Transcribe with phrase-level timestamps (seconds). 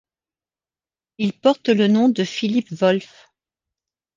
[1.19, 3.27] Ils portent le nom de Philip Wolfe.